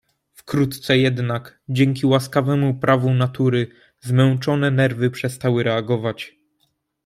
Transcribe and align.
"Wkrótce 0.33 0.97
jednak, 0.97 1.59
dzięki 1.69 2.05
łaskawemu 2.05 2.79
prawu 2.79 3.13
Natury, 3.13 3.67
zmęczone 3.99 4.71
nerwy 4.71 5.11
przestały 5.11 5.63
reagować." 5.63 6.35